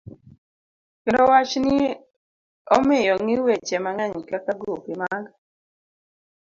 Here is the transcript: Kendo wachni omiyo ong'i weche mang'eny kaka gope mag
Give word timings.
Kendo 1.01 1.21
wachni 1.31 1.75
omiyo 2.75 3.11
ong'i 3.17 3.35
weche 3.45 3.77
mang'eny 3.85 4.13
kaka 4.29 4.51
gope 4.61 4.93
mag 5.01 5.23